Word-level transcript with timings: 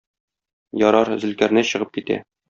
Ярар, 0.83 1.11
Зөлкарнәй 1.25 1.69
чыгып 1.73 1.93
китә. 1.99 2.19